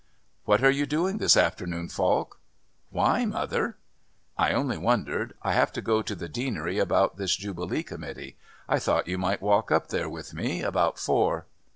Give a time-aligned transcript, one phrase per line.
[0.45, 2.39] "What are you doing this afternoon, Falk?"
[2.89, 3.77] "Why, mother?"
[4.35, 5.35] "I only wondered.
[5.43, 8.35] I have to go to the Deanery about this Jubilee committee.
[8.67, 10.63] I thought you might walk up there with me.
[10.63, 11.45] About four."